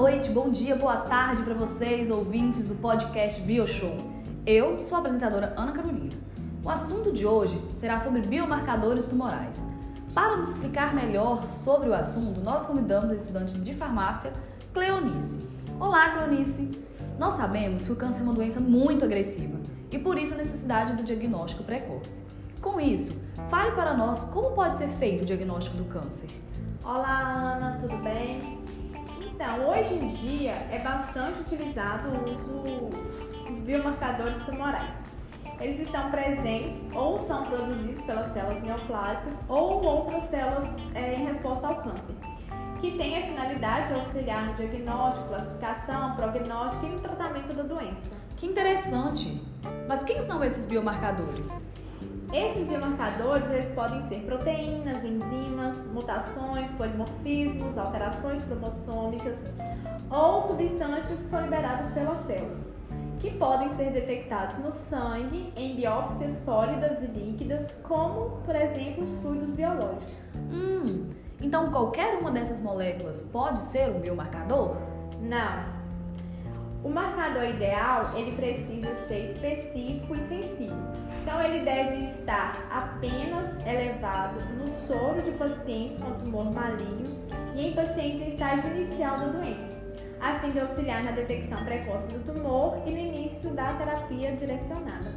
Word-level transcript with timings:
noite, 0.00 0.30
bom 0.30 0.48
dia, 0.48 0.74
boa 0.74 0.96
tarde 0.96 1.42
para 1.42 1.52
vocês, 1.52 2.10
ouvintes 2.10 2.66
do 2.66 2.74
podcast 2.74 3.38
BioShow. 3.42 3.98
Eu 4.46 4.82
sou 4.82 4.96
a 4.96 5.00
apresentadora 5.00 5.52
Ana 5.58 5.72
Carolina. 5.72 6.14
O 6.64 6.70
assunto 6.70 7.12
de 7.12 7.26
hoje 7.26 7.62
será 7.74 7.98
sobre 7.98 8.22
biomarcadores 8.22 9.04
tumorais. 9.04 9.62
Para 10.14 10.38
nos 10.38 10.48
explicar 10.48 10.94
melhor 10.94 11.50
sobre 11.50 11.90
o 11.90 11.94
assunto, 11.94 12.40
nós 12.40 12.64
convidamos 12.64 13.10
a 13.10 13.14
estudante 13.14 13.58
de 13.58 13.74
farmácia 13.74 14.32
Cleonice. 14.72 15.38
Olá, 15.78 16.08
Cleonice! 16.12 16.70
Nós 17.18 17.34
sabemos 17.34 17.82
que 17.82 17.92
o 17.92 17.96
câncer 17.96 18.20
é 18.20 18.22
uma 18.22 18.32
doença 18.32 18.58
muito 18.58 19.04
agressiva 19.04 19.58
e 19.90 19.98
por 19.98 20.16
isso 20.16 20.32
a 20.32 20.38
necessidade 20.38 20.96
do 20.96 21.02
diagnóstico 21.02 21.62
precoce. 21.62 22.18
Com 22.62 22.80
isso, 22.80 23.14
fale 23.50 23.72
para 23.72 23.94
nós 23.94 24.22
como 24.32 24.52
pode 24.52 24.78
ser 24.78 24.88
feito 24.92 25.24
o 25.24 25.26
diagnóstico 25.26 25.76
do 25.76 25.84
câncer. 25.84 26.30
Olá, 26.82 27.54
Ana, 27.54 27.78
tudo 27.82 27.98
bem? 27.98 28.69
Então, 29.42 29.70
hoje 29.70 29.94
em 29.94 30.08
dia 30.08 30.52
é 30.70 30.78
bastante 30.80 31.40
utilizado 31.40 32.10
o 32.10 32.30
uso 32.30 32.62
dos 33.48 33.58
biomarcadores 33.60 34.36
tumorais. 34.44 34.92
Eles 35.58 35.80
estão 35.80 36.10
presentes 36.10 36.76
ou 36.94 37.18
são 37.20 37.46
produzidos 37.46 38.02
pelas 38.02 38.30
células 38.34 38.62
neoplásicas 38.62 39.32
ou 39.48 39.82
outras 39.82 40.28
células 40.28 40.68
é, 40.94 41.14
em 41.14 41.24
resposta 41.24 41.68
ao 41.68 41.76
câncer, 41.76 42.14
que 42.82 42.90
têm 42.98 43.16
a 43.16 43.26
finalidade 43.28 43.88
de 43.88 43.94
auxiliar 43.94 44.44
no 44.44 44.54
diagnóstico, 44.56 45.28
classificação, 45.28 46.16
prognóstico 46.16 46.84
e 46.84 46.88
no 46.90 47.00
tratamento 47.00 47.54
da 47.54 47.62
doença. 47.62 48.10
Que 48.36 48.46
interessante! 48.46 49.42
Mas 49.88 50.02
quem 50.02 50.20
são 50.20 50.44
esses 50.44 50.66
biomarcadores? 50.66 51.66
Esses 52.32 52.64
biomarcadores 52.64 53.50
eles 53.50 53.72
podem 53.72 54.02
ser 54.02 54.20
proteínas, 54.20 55.02
enzimas, 55.02 55.84
mutações, 55.88 56.70
polimorfismos, 56.72 57.76
alterações 57.76 58.44
cromossômicas 58.44 59.36
ou 60.08 60.40
substâncias 60.40 61.20
que 61.20 61.28
são 61.28 61.42
liberadas 61.42 61.92
pelas 61.92 62.24
células, 62.26 62.58
que 63.18 63.32
podem 63.32 63.72
ser 63.72 63.90
detectados 63.90 64.56
no 64.58 64.70
sangue 64.70 65.52
em 65.56 65.74
biópsias 65.74 66.44
sólidas 66.44 67.02
e 67.02 67.06
líquidas, 67.06 67.76
como, 67.82 68.42
por 68.44 68.54
exemplo, 68.54 69.02
os 69.02 69.12
fluidos 69.16 69.50
biológicos. 69.50 70.14
Hum, 70.52 71.10
então 71.40 71.72
qualquer 71.72 72.14
uma 72.18 72.30
dessas 72.30 72.60
moléculas 72.60 73.22
pode 73.22 73.60
ser 73.60 73.90
um 73.90 73.98
biomarcador? 73.98 74.76
Não. 75.20 75.79
O 76.82 76.88
marcador 76.88 77.44
ideal, 77.44 78.12
ele 78.16 78.32
precisa 78.36 78.94
ser 79.06 79.32
específico 79.32 80.14
e 80.14 80.28
sensível 80.28 80.76
então, 81.22 81.40
ele 81.42 81.64
deve 81.64 82.06
estar 82.06 82.66
apenas 82.70 83.54
elevado 83.66 84.40
no 84.56 84.66
soro 84.86 85.20
de 85.22 85.30
pacientes 85.32 85.98
com 85.98 86.12
tumor 86.14 86.50
maligno 86.50 87.08
e 87.54 87.68
em 87.68 87.74
pacientes 87.74 88.22
em 88.22 88.28
estágio 88.30 88.70
inicial 88.74 89.18
da 89.18 89.26
doença, 89.26 89.76
a 90.20 90.38
fim 90.40 90.48
de 90.48 90.60
auxiliar 90.60 91.04
na 91.04 91.10
detecção 91.10 91.62
precoce 91.64 92.10
do 92.10 92.32
tumor 92.32 92.82
e 92.86 92.90
no 92.90 92.98
início 92.98 93.50
da 93.50 93.74
terapia 93.74 94.34
direcionada. 94.34 95.14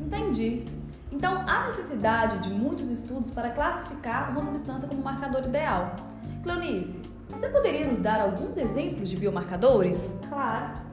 Entendi. 0.00 0.64
Então, 1.10 1.44
há 1.48 1.66
necessidade 1.66 2.38
de 2.38 2.50
muitos 2.50 2.88
estudos 2.88 3.30
para 3.32 3.50
classificar 3.50 4.30
uma 4.30 4.40
substância 4.40 4.88
como 4.88 5.02
marcador 5.02 5.44
ideal. 5.44 5.96
Cleonice, 6.44 7.02
você 7.28 7.48
poderia 7.48 7.86
nos 7.86 7.98
dar 7.98 8.20
alguns 8.20 8.56
exemplos 8.56 9.10
de 9.10 9.16
biomarcadores? 9.16 10.18
Claro. 10.28 10.89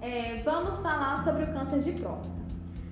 É, 0.00 0.42
vamos 0.44 0.78
falar 0.78 1.16
sobre 1.18 1.44
o 1.44 1.52
câncer 1.52 1.80
de 1.80 1.92
próstata. 1.92 2.36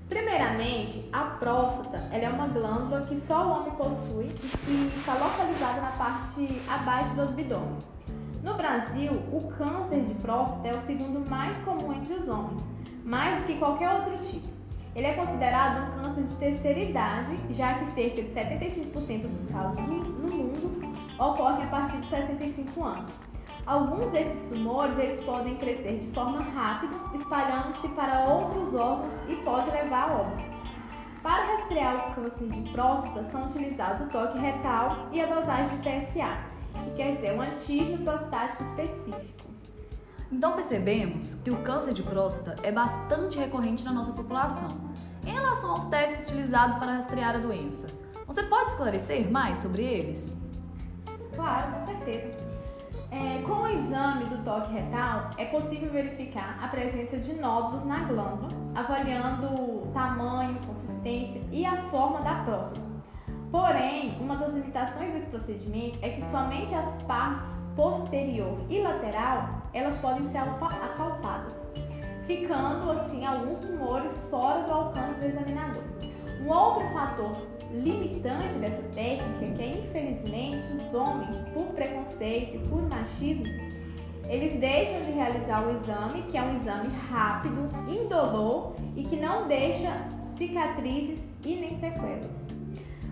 Primeiramente, 0.08 1.08
a 1.12 1.22
próstata 1.22 1.98
ela 2.10 2.24
é 2.24 2.28
uma 2.28 2.46
glândula 2.46 3.02
que 3.02 3.16
só 3.16 3.46
o 3.46 3.50
homem 3.50 3.72
possui 3.72 4.26
e 4.26 4.90
que 4.90 4.98
está 4.98 5.14
localizada 5.14 5.80
na 5.80 5.90
parte 5.92 6.60
abaixo 6.68 7.14
do 7.14 7.22
abdômen. 7.22 7.78
No 8.42 8.54
Brasil, 8.54 9.12
o 9.32 9.50
câncer 9.56 10.02
de 10.02 10.14
próstata 10.14 10.68
é 10.68 10.74
o 10.74 10.80
segundo 10.80 11.28
mais 11.28 11.58
comum 11.60 11.92
entre 11.92 12.14
os 12.14 12.28
homens, 12.28 12.60
mais 13.04 13.40
do 13.40 13.46
que 13.46 13.58
qualquer 13.58 13.90
outro 13.90 14.18
tipo. 14.18 14.48
Ele 14.94 15.06
é 15.06 15.14
considerado 15.14 15.88
um 15.88 16.02
câncer 16.02 16.22
de 16.22 16.36
terceira 16.36 16.78
idade, 16.78 17.36
já 17.50 17.74
que 17.74 17.86
cerca 17.86 18.22
de 18.22 18.30
75% 18.30 19.26
dos 19.28 19.50
casos 19.50 19.80
no 19.80 20.28
mundo 20.28 20.94
ocorrem 21.18 21.64
a 21.64 21.68
partir 21.68 21.96
de 21.98 22.08
65 22.08 22.84
anos. 22.84 23.10
Alguns 23.66 24.10
desses 24.10 24.46
tumores 24.46 24.98
eles 24.98 25.24
podem 25.24 25.56
crescer 25.56 25.98
de 25.98 26.08
forma 26.08 26.42
rápida, 26.42 26.94
espalhando-se 27.14 27.88
para 27.88 28.24
outros 28.24 28.74
órgãos 28.74 29.12
e 29.26 29.36
pode 29.36 29.70
levar 29.70 30.10
a 30.10 30.20
óbito. 30.20 30.54
Para 31.22 31.44
rastrear 31.44 32.10
o 32.10 32.14
câncer 32.14 32.46
de 32.46 32.70
próstata 32.70 33.24
são 33.30 33.46
utilizados 33.46 34.02
o 34.02 34.10
toque 34.10 34.38
retal 34.38 35.08
e 35.10 35.18
a 35.18 35.26
dosagem 35.26 35.78
de 35.78 35.82
PSA, 35.82 36.44
que 36.84 36.90
quer 36.94 37.14
dizer 37.14 37.32
um 37.32 37.40
antígeno 37.40 38.04
prostático 38.04 38.62
específico. 38.64 39.48
Então 40.30 40.52
percebemos 40.52 41.32
que 41.42 41.50
o 41.50 41.62
câncer 41.62 41.94
de 41.94 42.02
próstata 42.02 42.56
é 42.62 42.70
bastante 42.70 43.38
recorrente 43.38 43.82
na 43.82 43.92
nossa 43.92 44.12
população. 44.12 44.76
Em 45.24 45.32
relação 45.32 45.70
aos 45.70 45.86
testes 45.86 46.28
utilizados 46.28 46.74
para 46.74 46.92
rastrear 46.96 47.36
a 47.36 47.38
doença, 47.38 47.88
você 48.26 48.42
pode 48.42 48.72
esclarecer 48.72 49.30
mais 49.30 49.56
sobre 49.56 49.82
eles? 49.82 50.36
Claro, 51.34 51.72
com 51.72 51.86
certeza. 51.86 52.53
É, 53.10 53.42
com 53.42 53.62
o 53.62 53.68
exame 53.68 54.24
do 54.24 54.44
toque 54.44 54.72
retal, 54.72 55.30
é 55.38 55.44
possível 55.46 55.90
verificar 55.90 56.58
a 56.62 56.68
presença 56.68 57.16
de 57.16 57.32
nódulos 57.34 57.84
na 57.84 58.00
glândula, 58.00 58.48
avaliando 58.74 59.46
o 59.46 59.90
tamanho, 59.92 60.58
consistência 60.66 61.40
e 61.52 61.64
a 61.64 61.76
forma 61.90 62.20
da 62.20 62.34
próstata. 62.44 62.94
Porém, 63.50 64.16
uma 64.20 64.36
das 64.36 64.52
limitações 64.52 65.12
desse 65.12 65.26
procedimento 65.26 65.98
é 66.02 66.10
que 66.10 66.24
somente 66.24 66.74
as 66.74 67.00
partes 67.04 67.48
posterior 67.76 68.58
e 68.68 68.80
lateral 68.80 69.62
elas 69.72 69.96
podem 69.98 70.26
ser 70.28 70.38
apalpadas, 70.38 71.52
ficando 72.26 72.90
assim 72.90 73.24
alguns 73.24 73.60
tumores 73.60 74.28
fora 74.28 74.62
do 74.62 74.72
alcance 74.72 75.20
do 75.20 75.26
examinador. 75.26 75.82
Um 76.44 76.48
outro 76.50 76.82
fator 76.90 77.36
limitante 77.70 78.54
dessa 78.54 78.82
técnica 78.94 79.62
é 79.62 79.70
que, 79.70 79.78
infelizmente, 79.78 80.66
os 80.72 80.94
homens, 80.94 81.44
por 81.54 81.66
preconceito 81.68 82.56
e 82.56 82.68
por 82.68 82.82
machismo, 83.04 83.44
eles 84.28 84.58
deixam 84.58 85.02
de 85.02 85.12
realizar 85.12 85.66
o 85.66 85.76
exame, 85.76 86.22
que 86.22 86.38
é 86.38 86.42
um 86.42 86.56
exame 86.56 86.88
rápido, 87.10 87.68
indolor 87.86 88.74
e 88.96 89.04
que 89.04 89.16
não 89.16 89.46
deixa 89.46 90.08
cicatrizes 90.20 91.18
e 91.44 91.56
nem 91.56 91.74
sequelas. 91.74 92.32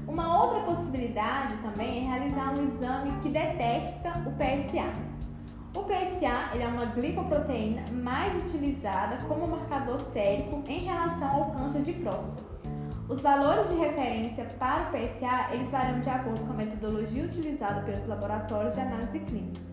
Uma 0.08 0.42
outra 0.42 0.60
possibilidade 0.60 1.56
também 1.58 1.98
é 1.98 2.08
realizar 2.08 2.54
um 2.54 2.66
exame 2.66 3.12
que 3.20 3.28
detecta 3.28 4.10
o 4.26 4.32
PSA. 4.32 5.12
O 5.75 5.84
PSA 5.84 6.50
ele 6.54 6.64
é 6.64 6.66
uma 6.66 6.86
glicoproteína 6.86 7.84
mais 7.92 8.34
utilizada 8.44 9.19
como 9.26 9.47
marcador 9.47 10.00
sérico 10.12 10.62
em 10.66 10.80
relação 10.80 11.28
ao 11.28 11.50
câncer 11.53 11.82
de 11.82 11.92
próstata. 11.92 12.42
Os 13.12 13.21
valores 13.21 13.69
de 13.69 13.75
referência 13.75 14.47
para 14.59 14.84
o 14.84 14.87
PSA 14.87 15.53
eles 15.53 15.71
variam 15.71 16.00
de 16.00 16.09
acordo 16.09 16.47
com 16.47 16.55
a 16.55 16.56
metodologia 16.56 17.25
utilizada 17.25 17.83
pelos 17.83 18.06
laboratórios 18.06 18.75
de 18.75 18.81
análise 18.81 19.19
clínicas. 19.19 19.71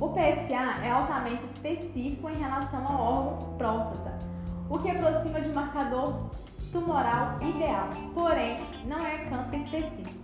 O 0.00 0.08
PSA 0.08 0.84
é 0.84 0.90
altamente 0.90 1.44
específico 1.44 2.28
em 2.28 2.34
relação 2.34 2.84
ao 2.84 3.00
órgão 3.00 3.56
próstata, 3.56 4.18
o 4.68 4.76
que 4.80 4.90
aproxima 4.90 5.40
de 5.40 5.50
um 5.50 5.54
marcador 5.54 6.30
tumoral 6.72 7.40
ideal, 7.40 7.88
porém 8.12 8.58
não 8.86 9.06
é 9.06 9.18
câncer 9.26 9.58
específico, 9.58 10.18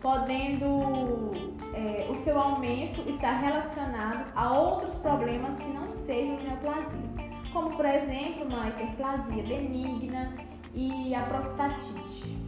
podendo 0.00 1.32
é, 1.74 2.06
o 2.08 2.14
seu 2.22 2.38
aumento 2.38 3.00
estar 3.10 3.32
relacionado 3.32 4.30
a 4.36 4.52
outros 4.52 4.96
problemas 4.98 5.56
que 5.56 5.66
não 5.72 5.88
sejam 5.88 6.36
as 6.36 6.42
neoplasias, 6.44 7.10
como 7.52 7.74
por 7.74 7.84
exemplo 7.84 8.46
uma 8.46 8.68
hiperplasia 8.68 9.42
benigna 9.42 10.49
e 10.74 11.14
a 11.14 11.22
prostatite. 11.22 12.38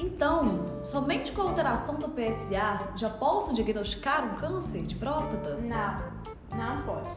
Então, 0.00 0.80
somente 0.84 1.32
com 1.32 1.42
a 1.42 1.44
alteração 1.46 1.96
do 1.96 2.08
PSA 2.08 2.92
já 2.94 3.10
posso 3.10 3.52
diagnosticar 3.52 4.24
um 4.24 4.36
câncer 4.36 4.82
de 4.82 4.94
próstata? 4.94 5.56
Não, 5.56 6.56
não 6.56 6.82
pode. 6.82 7.08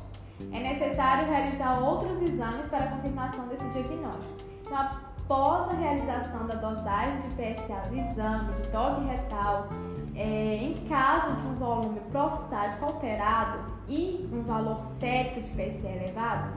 É 0.52 0.60
necessário 0.60 1.28
realizar 1.28 1.80
outros 1.80 2.20
exames 2.22 2.68
para 2.68 2.88
confirmação 2.88 3.48
desse 3.48 3.64
diagnóstico. 3.70 4.34
Então, 4.66 4.78
após 4.78 5.70
a 5.70 5.74
realização 5.74 6.48
da 6.48 6.56
dosagem 6.56 7.20
de 7.22 7.28
PSA 7.36 7.88
do 7.88 7.96
exame 7.96 8.54
de 8.54 8.68
toque 8.70 9.06
retal, 9.06 9.70
é, 10.16 10.56
em 10.56 10.74
caso 10.90 11.36
de 11.36 11.48
um 11.48 11.54
volume 11.54 12.00
prostático 12.12 12.86
alterado 12.86 13.60
e 13.88 14.28
um 14.34 14.42
valor 14.42 14.82
sérico 15.00 15.42
de 15.42 15.52
PSA 15.52 15.88
elevado, 15.88 16.52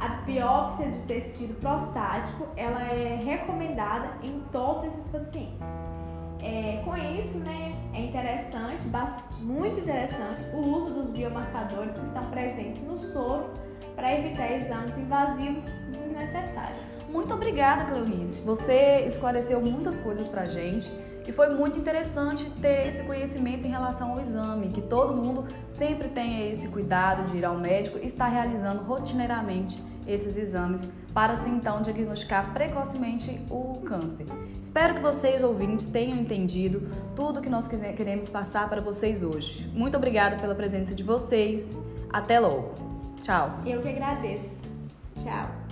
a 0.00 0.08
biópsia 0.24 0.90
de 0.90 1.00
tecido 1.02 1.54
prostático 1.60 2.48
ela 2.56 2.82
é 2.82 3.16
recomendada 3.16 4.12
em 4.22 4.40
todos 4.50 4.86
esses 4.86 5.06
pacientes. 5.08 5.60
É, 6.42 6.80
com 6.82 6.96
isso, 6.96 7.38
né, 7.38 7.76
é 7.92 8.00
interessante, 8.00 8.82
muito 9.40 9.80
interessante, 9.80 10.42
o 10.54 10.58
uso 10.58 10.90
dos 10.90 11.10
biomarcadores 11.10 11.92
que 11.92 12.06
estão 12.06 12.24
presentes 12.30 12.82
no 12.82 12.98
soro 12.98 13.50
para 13.94 14.18
evitar 14.18 14.50
exames 14.50 14.96
invasivos 14.96 15.64
desnecessários. 15.90 16.86
Muito 17.10 17.34
obrigada, 17.34 17.84
Cleonice. 17.84 18.40
Você 18.40 19.04
esclareceu 19.06 19.60
muitas 19.60 19.98
coisas 19.98 20.26
para 20.26 20.42
a 20.42 20.48
gente. 20.48 20.90
E 21.26 21.32
foi 21.32 21.50
muito 21.50 21.78
interessante 21.78 22.50
ter 22.60 22.88
esse 22.88 23.04
conhecimento 23.04 23.64
em 23.64 23.70
relação 23.70 24.12
ao 24.12 24.20
exame, 24.20 24.70
que 24.70 24.80
todo 24.80 25.14
mundo 25.14 25.46
sempre 25.68 26.08
tenha 26.08 26.50
esse 26.50 26.66
cuidado 26.68 27.30
de 27.30 27.36
ir 27.36 27.44
ao 27.44 27.56
médico 27.56 27.98
e 27.98 28.06
estar 28.06 28.26
realizando 28.26 28.82
rotineiramente 28.82 29.89
esses 30.06 30.36
exames 30.36 30.86
para 31.12 31.32
assim 31.32 31.56
então 31.56 31.82
diagnosticar 31.82 32.52
precocemente 32.52 33.40
o 33.50 33.80
câncer. 33.84 34.26
Espero 34.60 34.94
que 34.94 35.00
vocês 35.00 35.42
ouvintes 35.42 35.86
tenham 35.86 36.18
entendido 36.18 36.88
tudo 37.16 37.40
que 37.40 37.48
nós 37.48 37.66
queremos 37.68 38.28
passar 38.28 38.68
para 38.68 38.80
vocês 38.80 39.22
hoje. 39.22 39.68
Muito 39.72 39.96
obrigada 39.96 40.36
pela 40.36 40.54
presença 40.54 40.94
de 40.94 41.02
vocês. 41.02 41.76
Até 42.12 42.40
logo. 42.40 42.74
Tchau. 43.20 43.58
Eu 43.66 43.80
que 43.80 43.88
agradeço. 43.88 44.48
Tchau. 45.16 45.69